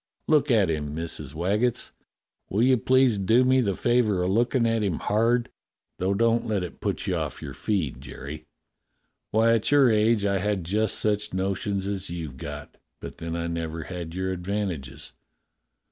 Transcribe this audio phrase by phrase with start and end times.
[0.27, 0.95] Look at him.
[0.95, 1.91] Missus Waggetts.
[2.49, 5.49] Will you please do me the favour of lookin' 160 DOCTOR SYN at him hard,
[5.99, 8.43] though don't let it put you off your feed, Jerry.
[9.29, 13.45] Why, at your age I had just such notions as you've got, but then I
[13.45, 15.13] never had your advantages.